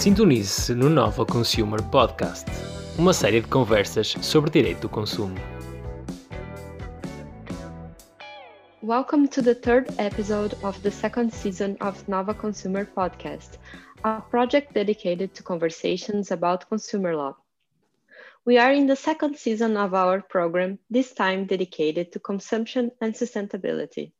[0.00, 2.46] Sintonize-se no Nova Consumer Podcast,
[2.98, 5.34] uma série de conversas sobre direito do consumo.
[8.82, 13.58] Welcome to the third episode of the second season of Nova Consumer Podcast,
[14.02, 17.36] a project dedicated to conversations about consumer law.
[18.46, 23.12] We are in the second season of our program, this time dedicated to consumption and
[23.12, 24.12] sustainability.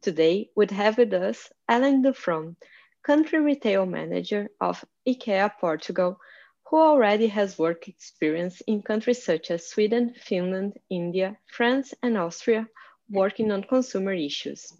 [0.00, 2.56] Today, we have with us Helen Duphorn,
[3.04, 6.20] country retail manager of IKEA Portugal,
[6.66, 12.68] who already has work experience in countries such as Sweden, Finland, India, France, and Austria,
[13.10, 14.72] working on consumer issues.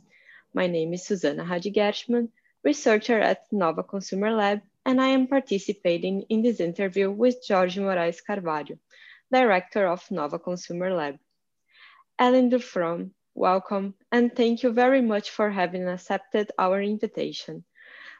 [0.54, 2.28] My name is Suzana Rahde
[2.62, 8.20] researcher at Nova Consumer Lab, and I am participating in this interview with Jorge Morais
[8.24, 8.78] Carvalho,
[9.32, 11.18] director of Nova Consumer Lab.
[12.20, 17.64] Helen Duphorn, welcome, and thank you very much for having accepted our invitation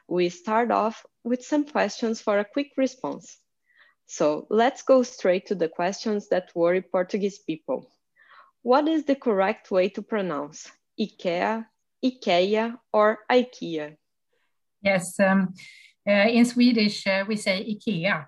[0.07, 3.37] we start off with some questions for a quick response.
[4.05, 7.89] So let's go straight to the questions that worry Portuguese people.
[8.61, 11.65] What is the correct way to pronounce IKEA,
[12.03, 13.97] IKEA, or IKEA?
[14.81, 15.53] Yes, um,
[16.07, 18.27] uh, in Swedish uh, we say IKEA.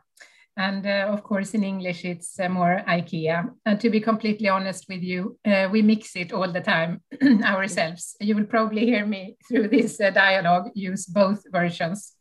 [0.57, 3.51] And uh, of course, in English, it's uh, more IKEA.
[3.65, 7.01] And to be completely honest with you, uh, we mix it all the time
[7.43, 8.15] ourselves.
[8.21, 12.13] You will probably hear me through this uh, dialogue use both versions.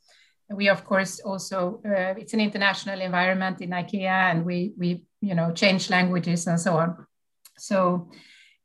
[0.50, 5.34] We, of course, also, uh, it's an international environment in IKEA and we, we, you
[5.34, 7.06] know, change languages and so on.
[7.56, 8.10] So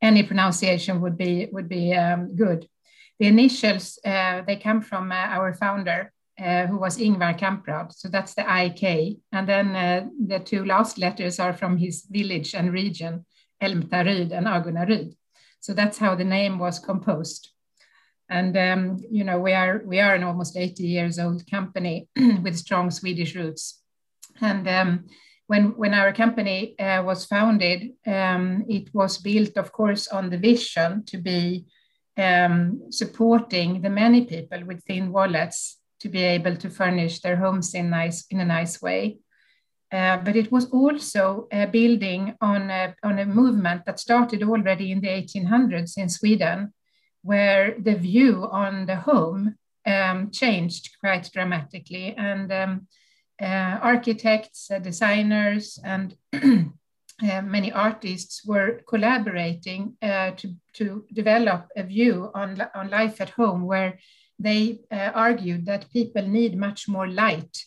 [0.02, 2.68] any pronunciation would be, would be um, good.
[3.20, 7.92] The initials, uh, they come from our founder, uh, who was Ingvar Kamprad.
[7.92, 9.18] So that's the IK.
[9.32, 13.26] And then uh, the two last letters are from his village and region,
[13.62, 15.14] Elmtaryd and Agunnaryd.
[15.60, 17.50] So that's how the name was composed.
[18.30, 22.08] And um, you know we are we are an almost 80 years old company
[22.42, 23.82] with strong Swedish roots.
[24.40, 25.06] And um,
[25.48, 30.38] when when our company uh, was founded, um, it was built, of course, on the
[30.38, 31.66] vision to be
[32.16, 37.74] um, supporting the many people with thin wallets to be able to furnish their homes
[37.74, 39.18] in nice in a nice way.
[39.92, 44.92] Uh, but it was also uh, building on a, on a movement that started already
[44.92, 46.72] in the 1800s in Sweden,
[47.22, 49.56] where the view on the home
[49.86, 52.14] um, changed quite dramatically.
[52.16, 52.86] And um,
[53.42, 61.82] uh, architects, uh, designers, and uh, many artists were collaborating uh, to, to develop a
[61.82, 63.98] view on, on life at home where
[64.40, 67.64] they uh, argued that people need much more light,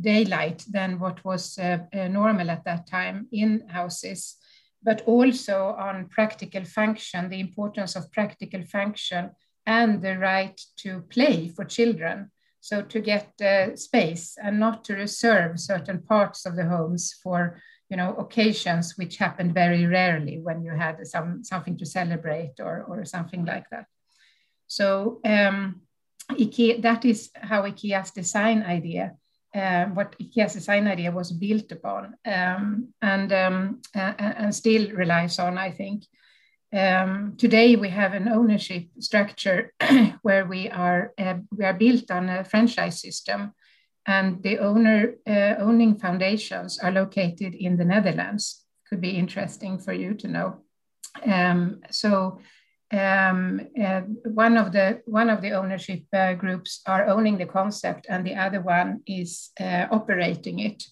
[0.00, 4.36] daylight, than what was uh, uh, normal at that time in houses,
[4.82, 9.30] but also on practical function, the importance of practical function
[9.66, 12.30] and the right to play for children.
[12.60, 17.60] So to get uh, space and not to reserve certain parts of the homes for
[17.90, 22.82] you know occasions which happened very rarely when you had some something to celebrate or
[22.88, 23.84] or something like that.
[24.66, 25.82] So um,
[26.30, 29.16] IKEA, that is how IKEA's design idea,
[29.54, 35.38] uh, what IKEA's design idea was built upon um, and, um, uh, and still relies
[35.38, 36.04] on, I think.
[36.72, 39.72] Um, today we have an ownership structure
[40.22, 43.52] where we are, uh, we are built on a franchise system
[44.06, 48.64] and the owner uh, owning foundations are located in the Netherlands.
[48.88, 50.60] Could be interesting for you to know.
[51.24, 52.40] Um, so
[52.94, 58.06] um, uh, one of the one of the ownership uh, groups are owning the concept
[58.08, 60.84] and the other one is uh, operating it.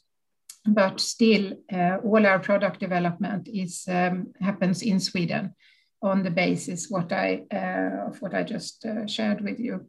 [0.64, 5.54] But still uh, all our product development is um, happens in sweden
[6.02, 9.86] on the basis what i uh, of what i just uh, shared with you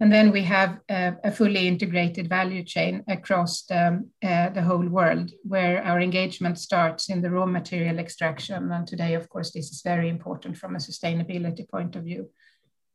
[0.00, 4.88] and then we have a, a fully integrated value chain across the, uh, the whole
[4.88, 8.72] world, where our engagement starts in the raw material extraction.
[8.72, 12.30] And today, of course, this is very important from a sustainability point of view.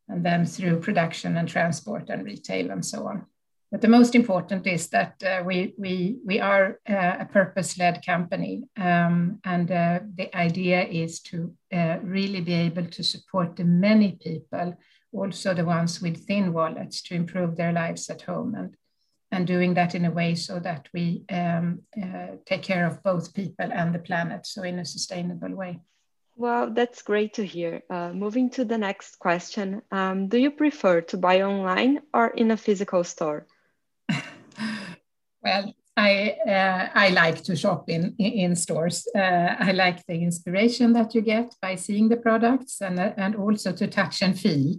[0.09, 3.25] And then through production and transport and retail and so on.
[3.71, 8.03] But the most important is that uh, we, we, we are uh, a purpose led
[8.03, 8.63] company.
[8.75, 14.17] Um, and uh, the idea is to uh, really be able to support the many
[14.21, 14.75] people
[15.13, 18.75] also the ones with thin wallets to improve their lives at home and
[19.31, 23.33] and doing that in a way so that we um, uh, take care of both
[23.33, 25.79] people and the planet so in a sustainable way
[26.35, 31.01] well that's great to hear uh, moving to the next question um, do you prefer
[31.01, 33.45] to buy online or in a physical store
[35.43, 39.05] well I, uh, I like to shop in, in stores.
[39.13, 43.73] Uh, I like the inspiration that you get by seeing the products and, and also
[43.73, 44.75] to touch and feel.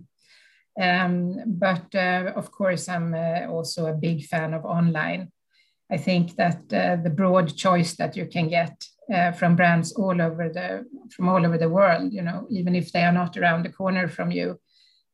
[0.81, 5.31] Um, but uh, of course, I'm uh, also a big fan of online.
[5.93, 10.23] I think that uh, the broad choice that you can get uh, from brands all
[10.23, 13.65] over the from all over the world, you know, even if they are not around
[13.65, 14.59] the corner from you,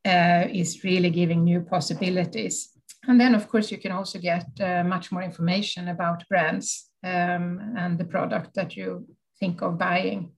[0.04, 2.70] uh, is really giving new possibilities.
[3.08, 7.74] And then, of course, you can also get uh, much more information about brands um,
[7.76, 9.06] and the product that you
[9.40, 10.32] think of buying.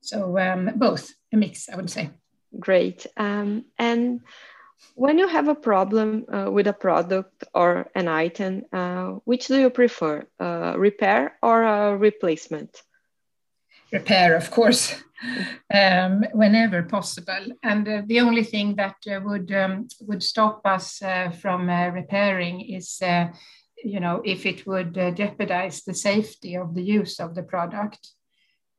[0.00, 2.10] So um, both, a mix, I would say.
[2.58, 3.06] Great.
[3.16, 4.20] Um, and
[4.94, 9.58] when you have a problem uh, with a product or an item, uh, which do
[9.58, 12.82] you prefer, uh, repair or a replacement?
[13.92, 14.94] Repair, of course,
[15.74, 17.46] um, whenever possible.
[17.62, 22.60] And uh, the only thing that uh, would um, would stop us uh, from repairing
[22.60, 23.02] is,
[23.82, 28.10] you know, if it would jeopardize the safety of the use of the product.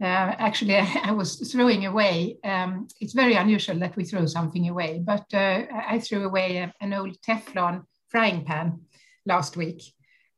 [0.01, 2.37] Uh, actually, I, was throwing away.
[2.43, 6.73] Um, it's very unusual that we throw something away, but uh, I threw away a,
[6.81, 8.81] an old Teflon frying pan
[9.27, 9.83] last week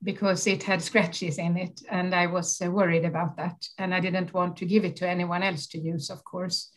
[0.04, 3.56] because it had scratches in it, and I was uh, worried about that.
[3.78, 6.70] And I didn't want to give it to anyone else to use, of course.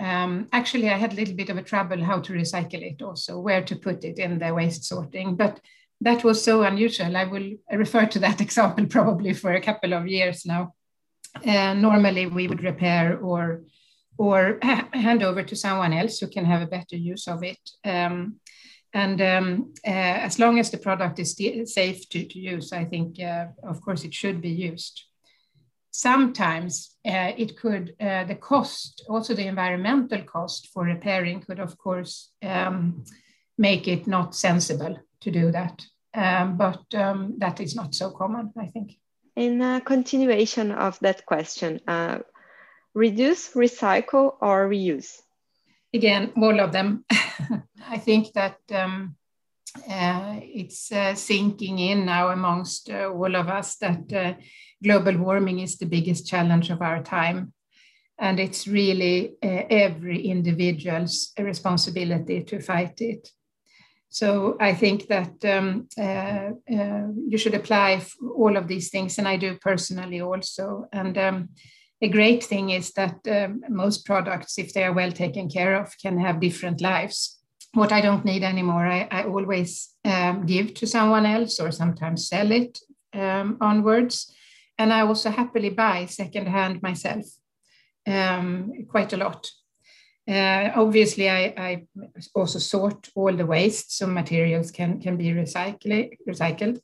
[0.00, 3.38] Um, actually, I had a little bit of a trouble how to recycle it, also
[3.38, 5.60] where to put it in the waste sorting, but.
[6.00, 7.16] That was so unusual.
[7.16, 10.74] I will refer to that example probably for a couple of years now
[11.46, 13.62] uh, normally we would repair or
[14.16, 14.58] or
[14.92, 17.58] hand over to someone else who can have a better use of it.
[17.84, 18.36] Um,
[18.92, 21.36] and um, uh, as long as the product is
[21.74, 25.02] safe to, to use, I think, uh, of course, it should be used.
[25.90, 32.30] Sometimes uh, it could, the cost, also the environmental cost for repairing could, of course,
[32.40, 33.04] um,
[33.58, 35.84] make it not sensible to do that.
[36.14, 38.96] Um, but um, that is not so common, I think
[39.36, 42.18] in a continuation of that question, uh,
[42.94, 45.20] reduce, recycle, or reuse?
[45.92, 47.04] Again, all of them.
[47.88, 49.16] I think that um,
[49.90, 54.34] uh, it's uh, sinking in now amongst uh, all of us that uh,
[54.82, 57.52] global warming is the biggest challenge of our time.
[58.18, 63.28] And it's really uh, every individual's responsibility to fight it.
[64.14, 68.00] So I think that um, uh, uh, you should apply
[68.36, 70.86] all of these things, and I do personally also.
[70.92, 71.48] And um,
[72.00, 75.98] a great thing is that um, most products, if they are well taken care of,
[76.00, 77.40] can have different lives.
[77.72, 82.28] What I don't need anymore, I, I always um, give to someone else or sometimes
[82.28, 82.78] sell it
[83.14, 84.32] um, onwards.
[84.78, 87.24] And I also happily buy secondhand myself,
[88.06, 89.50] um, quite a lot.
[90.26, 91.86] Uh, obviously, I, I,
[92.34, 96.10] also sort all the waste, so materials can, can be recycled.
[96.26, 96.80] recycled.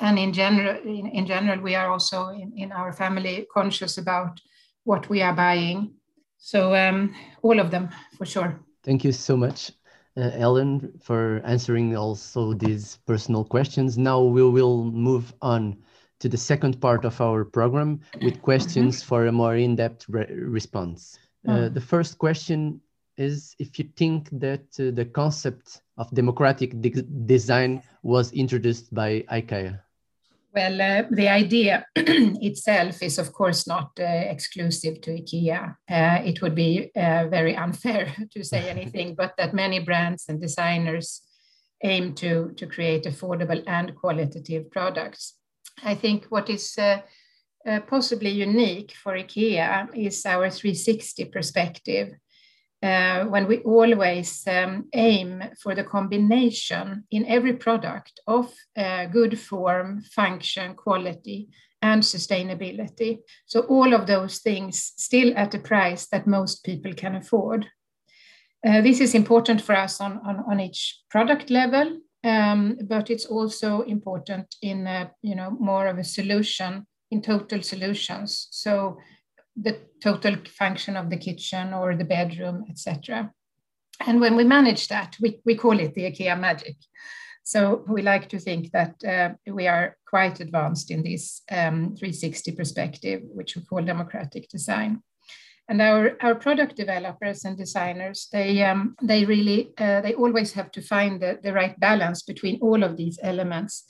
[0.00, 4.40] And in general, in, in general, we are also in, in our family conscious about
[4.84, 5.94] what we are buying.
[6.36, 7.88] So um, all of them,
[8.18, 8.60] for sure.
[8.82, 9.72] Thank you so much,
[10.16, 13.96] uh, Helen, for answering also these personal questions.
[13.96, 15.78] Now we will move on
[16.20, 19.08] to the second part of our program with questions mm -hmm.
[19.08, 21.18] for a more in-depth re response.
[21.46, 21.74] Uh, hmm.
[21.74, 22.80] the first question
[23.16, 26.90] is if you think that uh, the concept of democratic de
[27.26, 29.80] design was introduced by IKEA.
[30.54, 35.76] Well, uh, the idea itself is, of course, not uh, exclusive to IKEA.
[35.90, 40.40] Uh, it would be uh, very unfair to say anything, but that many brands and
[40.40, 41.22] designers
[41.82, 45.34] aim to, to create affordable and qualitative products.
[45.82, 46.78] I think what is
[47.66, 52.14] uh, possibly unique for IKEA is our 360 perspective.
[52.82, 59.38] Uh, when we always um, aim for the combination in every product of uh, good
[59.38, 61.48] form, function, quality,
[61.80, 63.20] and sustainability.
[63.46, 67.66] So, all of those things still at a price that most people can afford.
[68.66, 73.26] Uh, this is important for us on, on, on each product level, um, but it's
[73.26, 78.48] also important in a, you know, more of a solution in total solutions.
[78.50, 78.98] So
[79.56, 83.32] the total function of the kitchen or the bedroom, etc.
[84.06, 86.76] And when we manage that, we, we call it the IKEA magic.
[87.44, 92.52] So we like to think that uh, we are quite advanced in this um, 360
[92.52, 95.02] perspective, which we call democratic design.
[95.68, 100.70] And our, our product developers and designers, they, um, they really, uh, they always have
[100.72, 103.84] to find the, the right balance between all of these elements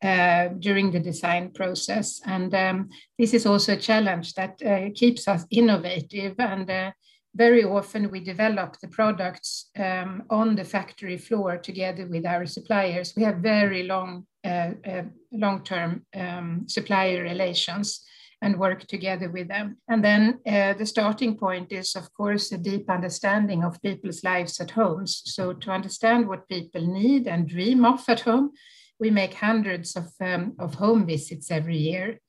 [0.00, 2.20] uh, during the design process.
[2.24, 2.88] And um,
[3.18, 6.36] this is also a challenge that uh, keeps us innovative.
[6.38, 6.92] And uh,
[7.34, 13.14] very often we develop the products um, on the factory floor together with our suppliers.
[13.16, 15.02] We have very long, uh, uh,
[15.32, 18.04] long-term um, supplier relations
[18.40, 19.78] and work together with them.
[19.88, 24.70] And then the starting point is, of course, a deep understanding of people's lives at
[24.70, 25.22] homes.
[25.24, 28.52] So to understand what people need and dream of at home,
[29.00, 32.20] we make hundreds of, um, of home visits every year.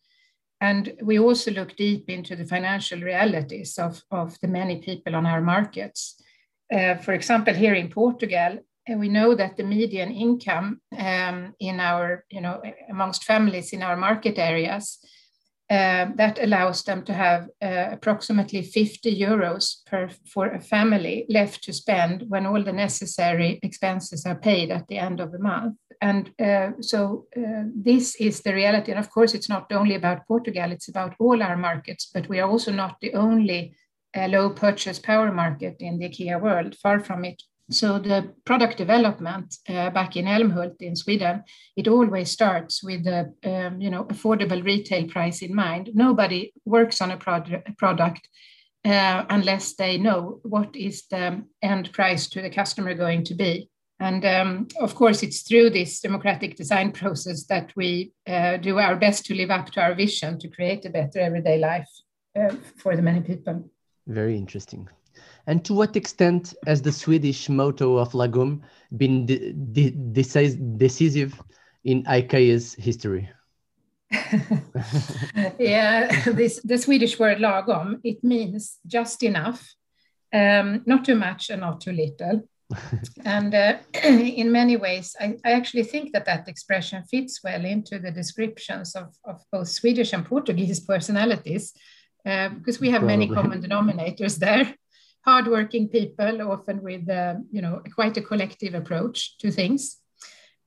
[0.61, 5.25] And we also look deep into the financial realities of, of the many people on
[5.25, 6.21] our markets.
[6.71, 8.59] Uh, for example, here in Portugal,
[8.89, 13.81] uh, we know that the median income um, in our, you know, amongst families in
[13.81, 14.99] our market areas,
[15.69, 21.63] uh, that allows them to have uh, approximately 50 euros per for a family left
[21.63, 25.77] to spend when all the necessary expenses are paid at the end of the month
[26.01, 28.91] and uh, so uh, this is the reality.
[28.91, 32.39] And of course, it's not only about Portugal, it's about all our markets, but we
[32.39, 33.75] are also not the only
[34.15, 37.43] uh, low purchase power market in the IKEA world, far from it.
[37.71, 41.43] So the product development uh, back in Älmhult in Sweden,
[41.75, 45.91] it always starts with the um, you know affordable retail price in mind.
[45.93, 48.27] Nobody works on a product product
[48.85, 53.69] uh, unless they know what is the end price to the customer going to be.
[53.99, 58.95] And um, of course, it's through this democratic design process that we uh, do our
[58.95, 61.89] best to live up to our vision to create a better everyday life
[62.39, 63.69] uh, for the many people.
[64.07, 64.87] Very interesting.
[65.47, 68.61] And to what extent has the Swedish motto of Lagom
[68.95, 71.41] been de de decisive
[71.83, 73.29] in IKEA's history?
[75.59, 79.75] yeah, this the Swedish word lagom, it means just enough,
[80.33, 82.47] um, not too much and not too little
[83.25, 87.97] and uh, in many ways, I, I, actually think that that expression fits well into
[87.97, 91.73] the descriptions of, of both Swedish and Portuguese personalities,
[92.25, 93.17] uh, because we have Probably.
[93.17, 94.75] many common denominators there.
[95.25, 99.97] Hardworking people, often with uh, you know quite a collective approach to things.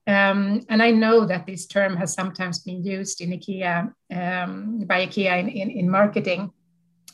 [0.05, 5.07] Um, and I know that this term has sometimes been used in IKEA um, by
[5.07, 6.51] IKEA in, in, in marketing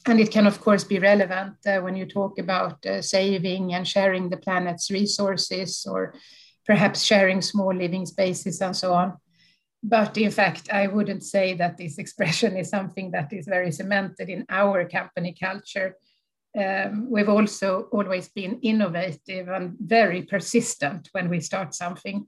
[0.05, 3.87] and it can, of course, be relevant uh, when you talk about uh, saving and
[3.87, 6.13] sharing the planet's resources or
[6.65, 9.17] perhaps sharing small living spaces and so on.
[9.81, 14.29] But in fact, I wouldn't say that this expression is something that is very cemented
[14.29, 15.95] in our company culture.
[16.57, 22.27] Um, we've also always been innovative and very persistent when we start something.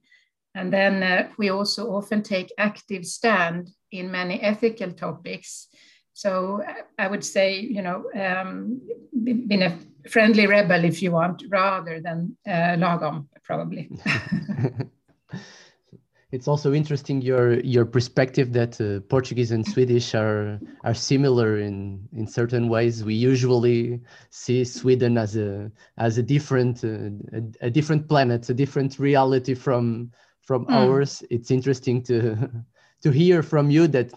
[0.54, 5.68] And then uh, we also often take active stand in many ethical topics
[6.14, 6.64] so
[6.98, 8.82] I would say, you know, um,
[9.24, 9.78] been a
[10.10, 13.90] friendly rebel, if you want, rather than uh, lagom, probably.
[16.32, 22.08] it's also interesting your your perspective that uh, Portuguese and Swedish are are similar in
[22.16, 23.04] in certain ways.
[23.04, 24.00] We usually
[24.30, 29.54] see Sweden as a as a different uh, a, a, different planet, a different reality
[29.54, 30.74] from from mm.
[30.74, 31.24] ours.
[31.30, 32.50] It's interesting to
[33.02, 34.12] to hear from you that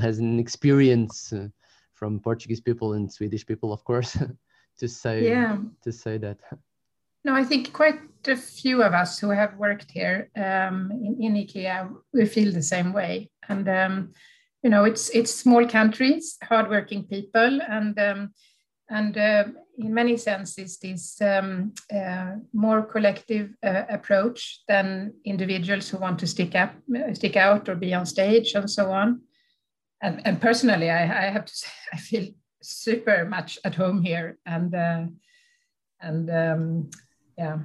[0.00, 1.48] has an experience uh,
[1.94, 4.16] from Portuguese people and Swedish people, of course,
[4.78, 5.58] to say yeah.
[5.82, 6.38] to say that.
[7.24, 11.34] No, I think quite a few of us who have worked here um, in, in
[11.34, 13.30] IKEA, we feel the same way.
[13.48, 14.12] And um,
[14.62, 18.32] you know, it's it's small countries, hardworking people, and um,
[18.90, 19.44] and uh,
[19.78, 26.26] in many senses this um, uh, more collective uh, approach than individuals who want to
[26.26, 26.74] stick up,
[27.12, 29.22] stick out or be on stage and so on.
[30.02, 32.28] And, and personally, I, I, have to say, I feel
[32.62, 35.04] super much at home here, and uh,
[36.00, 36.90] and um,
[37.38, 37.58] yeah,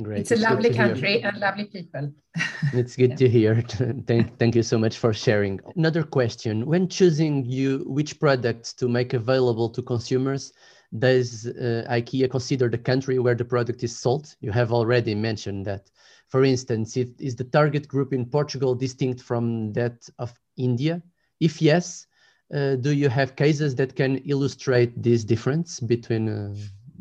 [0.00, 0.20] Great.
[0.20, 1.28] It's a lovely country hear.
[1.28, 2.12] and lovely people.
[2.72, 3.16] it's good yeah.
[3.16, 3.60] to hear.
[4.06, 5.60] thank, thank you so much for sharing.
[5.76, 10.52] Another question: When choosing you which products to make available to consumers,
[10.98, 14.34] does uh, IKEA consider the country where the product is sold?
[14.40, 15.90] You have already mentioned that.
[16.28, 21.02] For instance, if, is the target group in Portugal distinct from that of India?
[21.40, 22.06] If yes,
[22.54, 26.54] uh, do you have cases that can illustrate this difference between uh,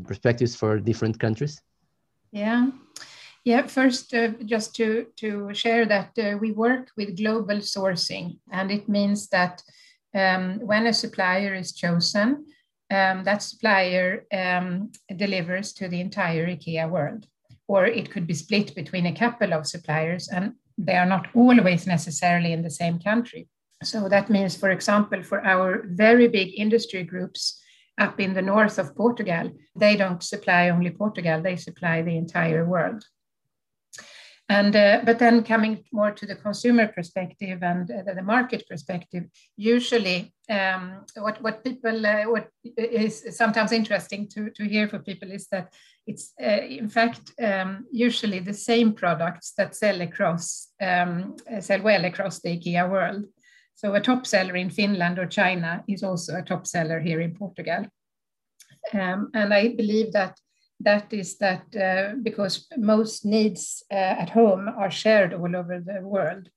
[0.03, 1.61] perspectives for different countries?
[2.31, 2.71] Yeah.
[3.43, 8.69] Yeah, first, uh, just to, to share that uh, we work with global sourcing, and
[8.69, 9.63] it means that
[10.13, 12.45] um, when a supplier is chosen,
[12.91, 17.25] um, that supplier um, delivers to the entire IKEA world.
[17.67, 21.87] Or it could be split between a couple of suppliers, and they are not always
[21.87, 23.47] necessarily in the same country.
[23.81, 27.60] So that means, for example, for our very big industry groups,
[28.01, 32.65] up in the north of Portugal, they don't supply only Portugal, they supply the entire
[32.65, 33.03] world.
[34.49, 39.23] And, uh, but then coming more to the consumer perspective and uh, the market perspective,
[39.55, 45.31] usually um, what, what people, uh, what is sometimes interesting to, to hear for people
[45.31, 45.71] is that
[46.05, 52.03] it's uh, in fact um, usually the same products that sell across, um, sell well
[52.03, 53.23] across the IKEA world.
[53.75, 57.35] So a top seller in Finland or China is also a top seller here in
[57.35, 57.87] Portugal.
[58.93, 60.39] Um, and I believe that
[60.83, 66.01] that is that uh, because most needs uh, at home are shared all over the
[66.01, 66.49] world,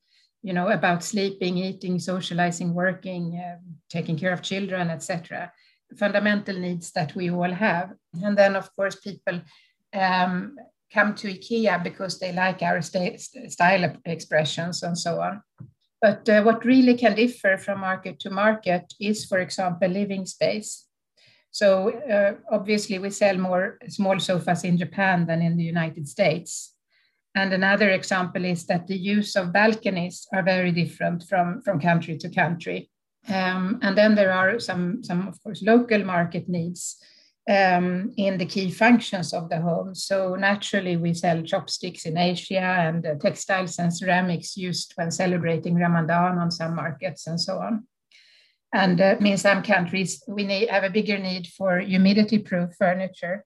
[0.42, 5.52] you know, about sleeping, eating, socializing, working, uh, taking care of children, etc.
[5.96, 7.92] Fundamental needs that we all have.
[8.22, 9.40] And then, of course, people
[9.92, 10.56] um,
[10.92, 15.42] come to IKEA because they like our st style expressions and so on.
[16.04, 20.86] But uh, what really can differ from market to market is, for example, living space.
[21.50, 21.66] So
[22.16, 26.74] uh, obviously we sell more small sofas in Japan than in the United States.
[27.34, 32.18] And another example is that the use of balconies are very different from, from country
[32.18, 32.90] to country.
[33.30, 36.98] Um, and then there are some, some, of course, local market needs
[37.48, 39.94] um, in the key functions of the home.
[39.94, 45.74] So naturally, we sell chopsticks in Asia and uh, textiles and ceramics used when celebrating
[45.74, 47.86] Ramadan on some markets and so on.
[48.72, 53.44] And uh, in some countries, we need, have a bigger need for humidity-proof furniture.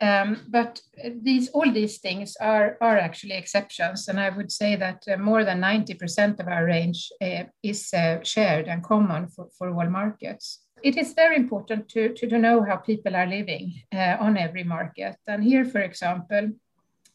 [0.00, 0.80] Um, but
[1.22, 4.08] these, all these things are, are actually exceptions.
[4.08, 8.22] And I would say that uh, more than 90% of our range uh, is uh,
[8.22, 12.62] shared and common for, for all markets it is very important to, to, to know
[12.62, 15.16] how people are living uh, on every market.
[15.26, 16.50] And here, for example,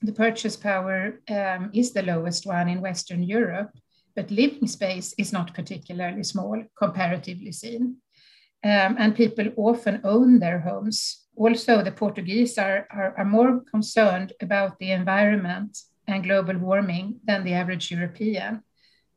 [0.01, 3.71] the purchase power um, is the lowest one in Western Europe,
[4.15, 7.97] but living space is not particularly small, comparatively seen.
[8.63, 11.27] Um, and people often own their homes.
[11.35, 17.43] Also, the Portuguese are, are, are more concerned about the environment and global warming than
[17.43, 18.63] the average European.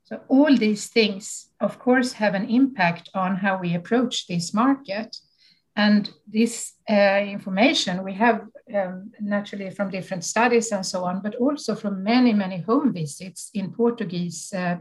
[0.04, 5.16] So all these things, of course, have an impact on how we approach this market.
[5.75, 8.42] And this uh, information we have
[8.75, 13.50] um, naturally from different studies and so on, but also from many, many home visits
[13.54, 14.76] in Portuguese, uh,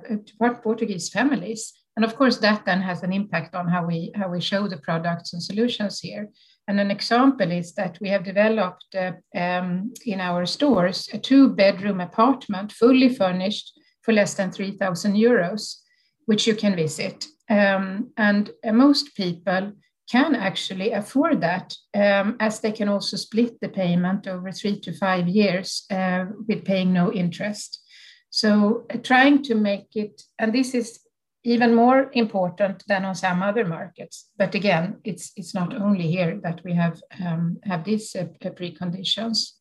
[0.63, 1.73] Portuguese families.
[1.95, 4.77] And of course, that then has an impact on how we, how we show the
[4.77, 6.29] products and solutions here.
[6.67, 11.49] And an example is that we have developed uh, um, in our stores a two
[11.49, 15.77] bedroom apartment, fully furnished for less than 3,000 euros,
[16.25, 17.25] which you can visit.
[17.50, 19.74] Um, and uh, most people
[20.09, 24.94] can actually afford that, um, as they can also split the payment over three to
[24.94, 27.81] five years uh, with paying no interest.
[28.29, 31.00] So, uh, trying to make it, and this is
[31.44, 34.29] even more important than on some other markets.
[34.37, 39.53] But again, it's it's not only here that we have um, have these uh, preconditions.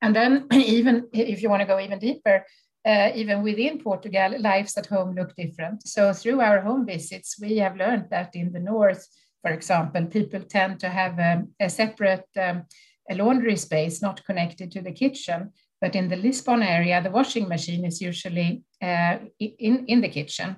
[0.00, 2.44] And then, even if you want to go even deeper,
[2.84, 5.86] uh, even within Portugal, lives at home look different.
[5.86, 9.06] So through our home visits, we have learned that in the north,
[9.42, 12.64] for example, people tend to have a, a separate um,
[13.10, 15.50] a laundry space not connected to the kitchen.
[15.80, 20.56] But in the Lisbon area, the washing machine is usually uh, in, in the kitchen.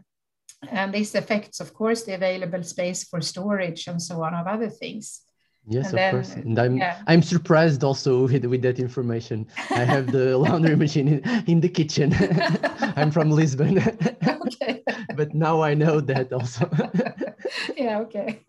[0.71, 4.69] And this affects, of course, the available space for storage and so on of other
[4.69, 5.23] things.
[5.67, 6.35] Yes, and of then, course.
[6.35, 7.01] And I'm yeah.
[7.07, 9.47] I'm surprised also with, with that information.
[9.71, 12.15] I have the laundry machine in, in the kitchen.
[12.97, 13.79] I'm from Lisbon.
[14.47, 14.83] okay.
[15.17, 16.69] but now I know that also.
[17.77, 18.45] yeah, okay.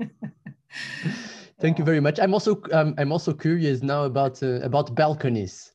[1.60, 2.20] Thank you very much.
[2.20, 5.72] I'm also um, I'm also curious now about uh, about balconies.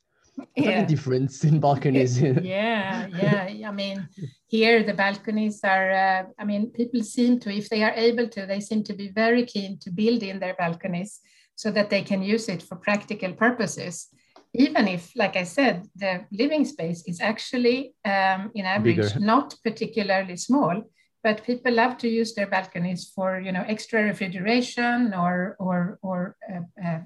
[0.57, 0.85] Yeah.
[0.85, 2.21] difference in balconies.
[2.43, 3.69] yeah, yeah.
[3.69, 4.09] I mean,
[4.47, 5.91] here the balconies are.
[5.91, 9.09] Uh, I mean, people seem to, if they are able to, they seem to be
[9.09, 11.21] very keen to build in their balconies
[11.55, 14.09] so that they can use it for practical purposes.
[14.55, 19.21] Even if, like I said, the living space is actually, um, in average, Bigger.
[19.21, 20.83] not particularly small,
[21.23, 26.37] but people love to use their balconies for, you know, extra refrigeration or or or
[26.53, 27.01] uh, uh,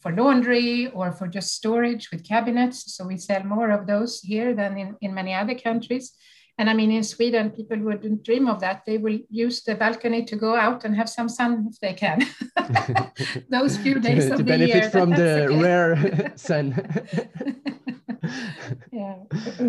[0.00, 2.94] for laundry or for just storage with cabinets.
[2.94, 6.12] So we sell more of those here than in, in many other countries.
[6.58, 8.82] And I mean, in Sweden, people wouldn't dream of that.
[8.86, 12.26] They will use the balcony to go out and have some sun if they can.
[13.50, 14.90] Those few days of to the benefit year.
[14.90, 15.62] from the okay.
[15.62, 16.74] rare sun.
[18.90, 19.16] yeah.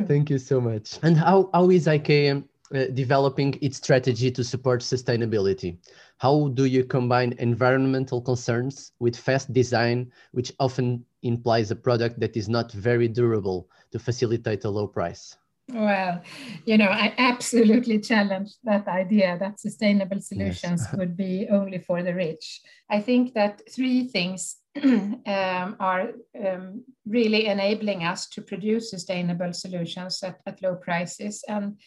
[0.08, 0.97] Thank you so much.
[1.04, 5.78] And how, how is IKEA uh, developing its strategy to support sustainability?
[6.19, 12.36] How do you combine environmental concerns with fast design, which often implies a product that
[12.36, 15.38] is not very durable to facilitate a low price?
[15.69, 16.21] Well,
[16.65, 20.95] you know, I absolutely challenge that idea that sustainable solutions yes.
[20.97, 22.62] would be only for the rich.
[22.89, 26.12] I think that three things um, are
[26.45, 31.43] um, really enabling us to produce sustainable solutions at, at low prices.
[31.49, 31.80] And,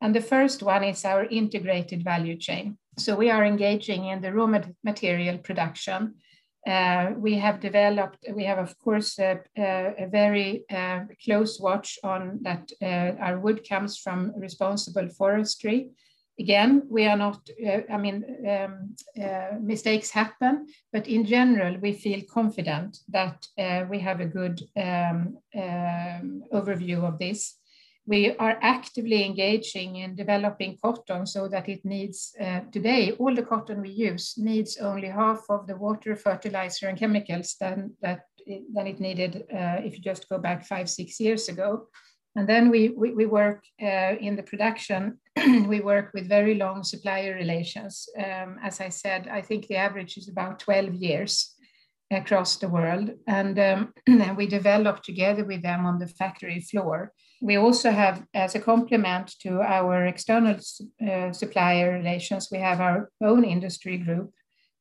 [0.00, 2.76] and the first one is our integrated value chain.
[2.98, 4.46] So we are engaging in the raw
[4.82, 6.14] material production.
[6.66, 12.40] Uh, we have developed, we have of course a, a, very uh, close watch on
[12.42, 15.90] that uh, our wood comes from responsible forestry.
[16.38, 21.92] again, we are not, uh, I mean, um, uh, mistakes happen, but in general, we
[21.92, 27.57] feel confident that uh, we have a good um, um, overview of this.
[28.08, 33.42] We are actively engaging in developing cotton so that it needs, uh, today, all the
[33.42, 38.86] cotton we use needs only half of the water, fertilizer, and chemicals than, that, than
[38.86, 41.88] it needed uh, if you just go back five, six years ago.
[42.34, 45.18] And then we, we, we work uh, in the production,
[45.66, 48.08] we work with very long supplier relations.
[48.16, 51.56] Um, as I said, I think the average is about 12 years
[52.10, 53.10] across the world.
[53.26, 57.12] And, um, and we develop together with them on the factory floor.
[57.40, 63.10] We also have, as a complement to our external uh, supplier relations, we have our
[63.22, 64.32] own industry group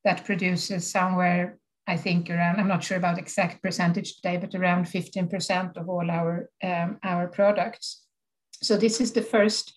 [0.04, 4.86] that produces somewhere I think around, I'm not sure about exact percentage today, but around
[4.86, 8.04] 15% of all our, um, our products.
[8.62, 9.74] So this is the first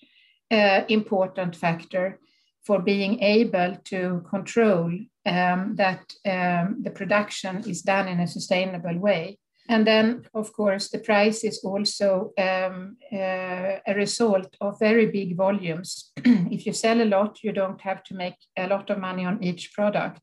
[0.50, 2.18] uh, important factor
[2.64, 4.92] for being able to control
[5.26, 9.38] um, that um, the production is done in a sustainable way.
[9.68, 15.36] And then, of course, the price is also um, uh, a result of very big
[15.36, 16.10] volumes.
[16.24, 19.42] if you sell a lot, you don't have to make a lot of money on
[19.44, 20.22] each product.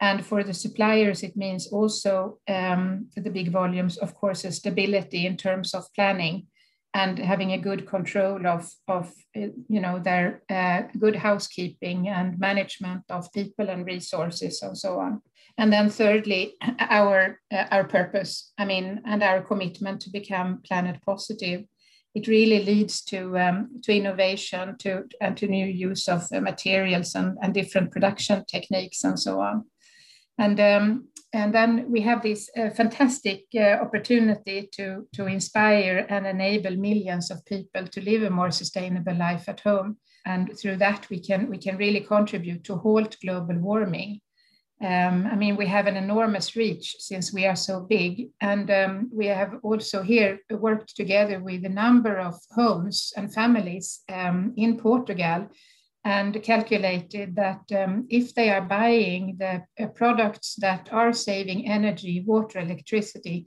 [0.00, 5.24] And for the suppliers, it means also um, the big volumes, of course, a stability
[5.24, 6.48] in terms of planning
[6.94, 13.02] and having a good control of, of you know, their uh, good housekeeping and management
[13.10, 15.20] of people and resources and so on.
[15.58, 21.00] And then thirdly, our, uh, our purpose, I mean, and our commitment to become planet
[21.04, 21.64] positive.
[22.14, 27.16] It really leads to, um, to innovation to, and to new use of uh, materials
[27.16, 29.64] and, and different production techniques and so on.
[30.38, 36.28] And, um, and then we have this uh, fantastic uh, opportunity to, to inspire and
[36.28, 39.96] enable millions of people to live a more sustainable life at home.
[40.24, 44.20] And through that, we can, we can really contribute to halt global warming.
[44.80, 48.28] Um, I mean, we have an enormous reach since we are so big.
[48.40, 54.02] And um, we have also here worked together with a number of homes and families
[54.08, 55.48] um, in Portugal
[56.04, 62.22] and calculated that um, if they are buying the uh, products that are saving energy,
[62.26, 63.46] water, electricity,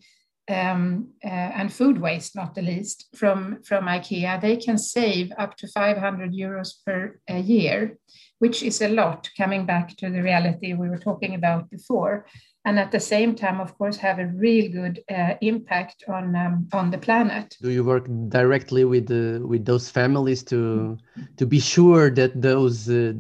[0.50, 5.58] um, uh, and food waste, not the least, from, from IKEA, they can save up
[5.58, 7.98] to 500 euros per year,
[8.40, 12.26] which is a lot coming back to the reality we were talking about before
[12.68, 16.68] and at the same time, of course, have a real good uh, impact on um,
[16.74, 17.56] on the planet.
[17.62, 20.98] Do you work directly with uh, with those families to
[21.38, 23.14] to be sure that those uh,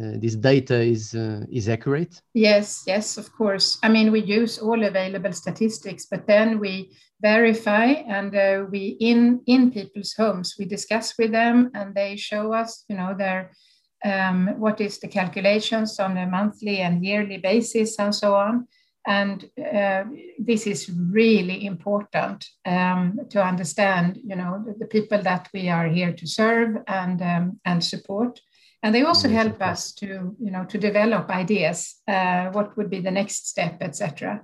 [0.00, 2.20] uh this data is uh, is accurate?
[2.34, 3.78] Yes, yes, of course.
[3.84, 6.90] I mean, we use all available statistics, but then we
[7.22, 12.52] verify and uh, we in in people's homes we discuss with them, and they show
[12.52, 13.52] us, you know, their
[14.04, 18.66] um, what is the calculations on a monthly and yearly basis and so on.
[19.06, 20.04] And uh,
[20.38, 25.88] this is really important um, to understand, you know, the, the, people that we are
[25.88, 28.40] here to serve and, um, and support.
[28.82, 33.00] And they also help us to, you know, to develop ideas, uh, what would be
[33.00, 34.42] the next step, etc.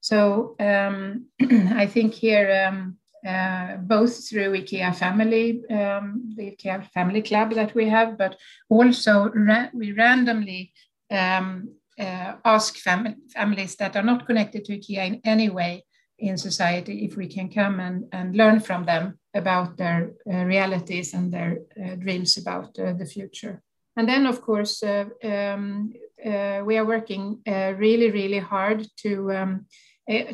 [0.00, 7.22] So um, I think here um, uh, both through IKEA Family, um, the IKEA Family
[7.22, 8.36] Club that we have, but
[8.68, 10.72] also ra we randomly
[11.10, 15.84] um, uh, ask fam families that are not connected to IKEA in any way
[16.18, 21.14] in society if we can come and, and learn from them about their uh, realities
[21.14, 23.62] and their uh, dreams about uh, the future.
[23.96, 25.92] And then, of course, uh, um,
[26.24, 29.66] we are working really, really hard to um,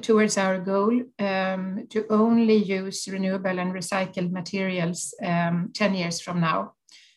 [0.03, 6.41] towards our goal um, to only use renewable and recycled materials um, 10 years from
[6.41, 6.73] now.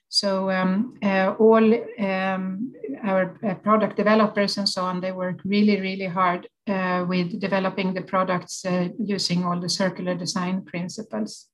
[0.10, 5.80] So um, uh, all um, our uh, product developers and so on, they work really,
[5.80, 11.48] really hard uh, with developing the products uh, using all the circular design principles.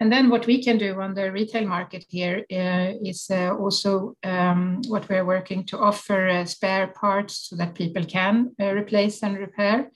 [0.00, 4.16] And then what we can do on the retail market here uh, is uh, also
[4.24, 9.22] um, what we're working to offer uh, spare parts so that people can uh, replace
[9.22, 9.90] and repair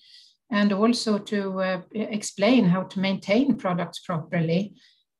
[0.50, 4.74] and also to uh, explain how to maintain products properly,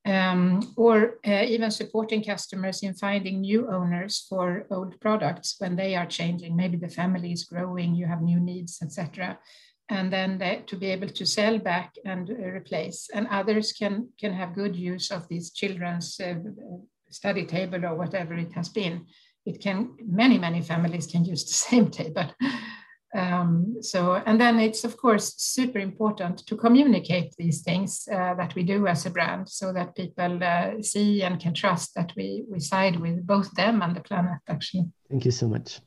[0.07, 5.97] um, or uh, even supporting customers in finding new owners for old products when they
[5.97, 6.55] are changing.
[6.55, 9.39] Maybe the family is growing, you have new needs, etc.
[9.89, 13.09] And then they, to be able to sell back and uh, replace.
[13.13, 16.35] And others can, can have good use of these children's uh,
[17.11, 19.07] study table or whatever it has been.
[19.45, 22.31] It can, many, many families can use the same table.
[23.17, 28.55] Um, so, and then it's of course super important to communicate these things uh, that
[28.55, 32.45] we do as a brand, so that people uh, see and can trust that we
[32.51, 34.39] we side with both them and the planet.
[34.49, 34.85] Actually.
[35.09, 35.81] Thank you so much.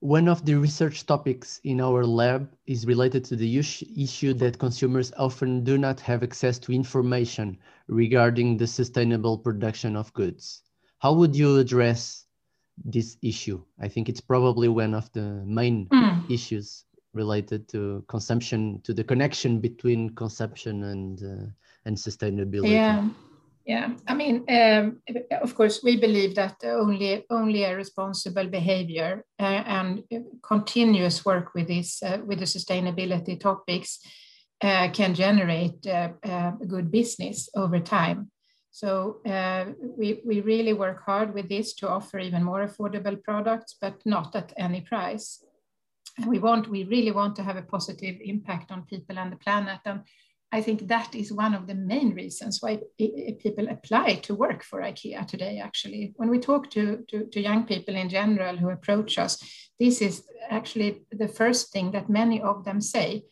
[0.00, 5.12] One of the research topics in our lab is related to the issue that consumers
[5.16, 7.56] often do not have access to information
[7.86, 10.62] regarding the sustainable production of goods.
[10.98, 12.21] How would you address
[12.84, 13.62] this issue?
[13.80, 16.30] I think it's probably one of the main mm.
[16.30, 21.46] issues related to consumption, to the connection between consumption and uh,
[21.84, 22.70] and sustainability.
[22.70, 23.08] Yeah.
[23.64, 25.02] Yeah, I mean, um,
[25.40, 30.02] of course, we believe that only only a responsible behavior uh, and
[30.42, 34.00] continuous work with this uh, with the sustainability topics
[34.62, 38.30] uh, can generate uh, uh, good business over time.
[38.74, 39.66] So uh,
[39.98, 44.34] we we really work hard with this to offer even more affordable products, but not
[44.34, 45.44] at any price.
[46.16, 49.36] And we want we really want to have a positive impact on people and the
[49.36, 50.00] planet and
[50.54, 54.82] I think that is one of the main reasons why people apply to work for
[54.82, 56.12] IKEA today, actually.
[56.16, 59.42] When we talk to, to, to, young people in general who approach us,
[59.80, 63.22] this is actually the first thing that many of them say.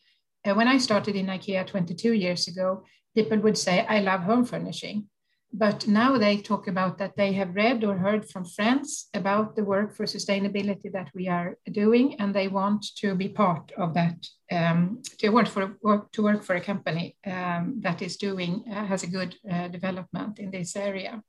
[0.47, 4.47] Uh, when I started in IKEA 22 years ago, people would say, I love home
[4.47, 5.09] furnishing
[5.53, 9.65] but now they talk about that they have read or heard from friends about the
[9.65, 14.27] work for sustainability that we are doing and they want to be part of that
[14.53, 18.87] um, to work for work, to work for a company um, that is doing uh,
[18.87, 21.21] has a good uh, development in this area.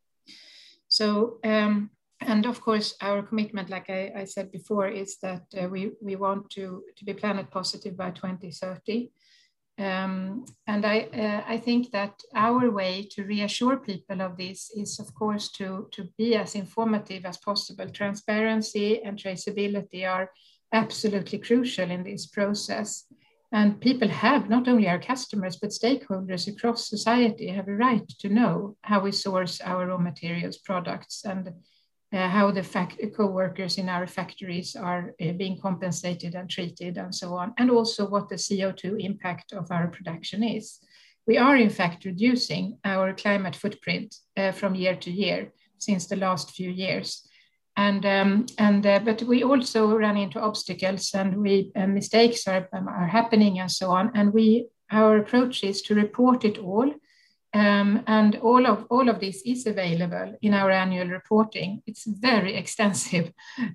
[0.88, 5.68] So um, and of course our commitment like I, I said before is that uh,
[5.68, 9.12] we we want to to be planet positive by 2030
[9.82, 15.00] um, and I, uh, I think that our way to reassure people of this is,
[15.00, 17.90] of course, to, to be as informative as possible.
[17.90, 20.30] Transparency and traceability are
[20.72, 23.06] absolutely crucial in this process.
[23.52, 28.30] And people have, not only our customers, but stakeholders across society have a right to
[28.30, 31.52] know how we source our raw materials, products, and
[32.14, 32.64] uh, how the
[33.16, 38.08] co-workers in our factories are uh, being compensated and treated and so on, and also
[38.08, 40.80] what the CO2 impact of our production is.
[41.28, 46.16] We are in fact reducing our climate footprint uh, from year to year since the
[46.16, 47.28] last few years.
[47.78, 52.68] And, um, and uh, but we also run into obstacles and we uh, mistakes are,
[52.74, 54.12] um, are happening and so on.
[54.14, 56.94] And we our approach is to report it all
[57.54, 61.82] um, and all of all of this is available in our annual reporting.
[61.86, 63.32] It's very extensive,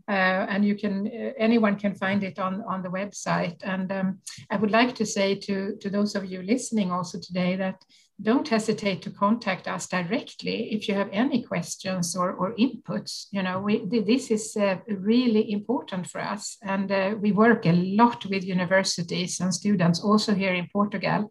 [0.09, 3.57] uh, and you can uh, anyone can find it on on the website.
[3.63, 4.19] And um,
[4.51, 7.85] I would like to say to to those of you listening also today that
[8.23, 13.27] don't hesitate to contact us directly if you have any questions or, or inputs.
[13.31, 17.73] You know, we, this is uh, really important for us, and uh, we work a
[17.73, 21.31] lot with universities and students also here in Portugal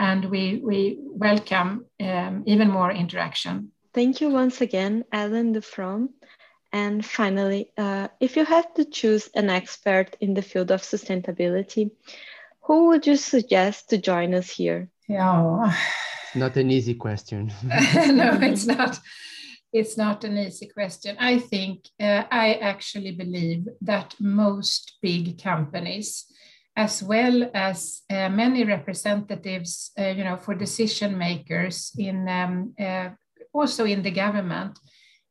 [0.00, 3.70] and we, we welcome um, even more interaction.
[3.92, 6.08] Thank you once again, Helen Duphorn.
[6.72, 11.90] And finally, uh, if you had to choose an expert in the field of sustainability,
[12.62, 14.88] who would you suggest to join us here?
[15.06, 15.70] Yeah.
[16.24, 17.52] it's Not an easy question.
[17.64, 18.98] no, it's not.
[19.72, 21.16] It's not an easy question.
[21.20, 26.24] I think uh, I actually believe that most big companies
[26.80, 33.10] as well as uh, many representatives, uh, you know, for decision makers in um, uh,
[33.52, 34.78] also in the government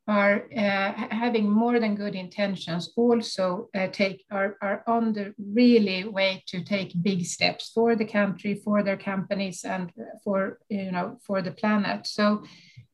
[0.07, 0.91] are uh,
[1.23, 2.93] having more than good intentions.
[2.95, 8.05] Also, uh, take are, are on the really way to take big steps for the
[8.05, 9.91] country, for their companies, and
[10.23, 12.05] for you know for the planet.
[12.07, 12.43] So,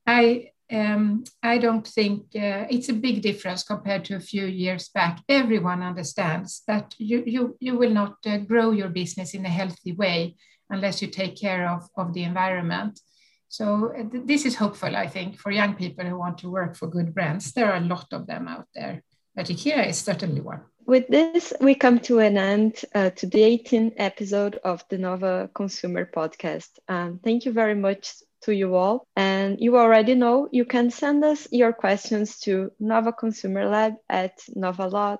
[0.08, 4.90] I um, I don't think uh, it's a big difference compared to a few years
[4.90, 5.22] back.
[5.30, 9.94] Everyone understands that you, you, you will not uh, grow your business in a healthy
[9.94, 10.36] way
[10.70, 13.00] unless you take care of, of the environment.
[13.48, 16.76] So uh, th this is hopeful, I think, for young people who want to work
[16.76, 17.54] for good brands.
[17.54, 19.04] There are a lot of them out there,
[19.36, 20.62] but IKEA is certainly one.
[20.88, 25.50] With this, we come to an end uh, to the 18th episode of the Nova
[25.54, 26.72] Consumer Podcast.
[26.88, 28.14] Um, thank you very much
[28.46, 29.08] to you all.
[29.16, 34.40] And you already know you can send us your questions to Nova Consumer Lab at
[34.56, 35.20] novalaw.unl.pt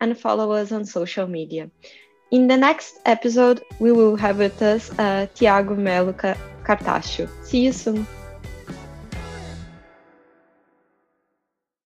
[0.00, 1.70] and follow us on social media.
[2.30, 6.14] In the next episode, we will have with us uh, Tiago Melo
[6.64, 7.28] Cartacho.
[7.44, 8.06] See you soon.